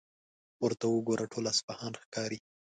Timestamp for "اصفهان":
1.53-1.93